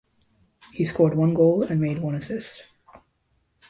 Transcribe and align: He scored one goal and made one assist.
He 0.73 0.83
scored 0.83 1.13
one 1.15 1.35
goal 1.35 1.61
and 1.61 1.79
made 1.79 2.01
one 2.01 2.15
assist. 2.15 2.63